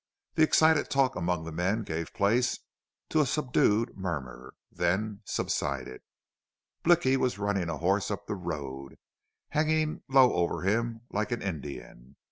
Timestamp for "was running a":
7.17-7.77